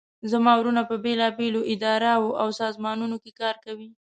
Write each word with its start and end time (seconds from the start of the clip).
زما 0.31 0.51
وروڼه 0.57 0.83
په 0.89 0.95
بیلابیلو 1.03 1.61
اداراو 1.73 2.37
او 2.41 2.47
سازمانونو 2.61 3.15
کې 3.23 3.31
کار 3.41 3.55
کوي 3.65 3.89